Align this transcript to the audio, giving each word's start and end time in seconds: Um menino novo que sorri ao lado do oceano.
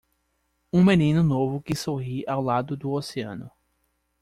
Um 0.73 0.83
menino 0.83 1.21
novo 1.21 1.61
que 1.61 1.75
sorri 1.75 2.25
ao 2.27 2.41
lado 2.41 2.75
do 2.75 2.89
oceano. 2.91 3.51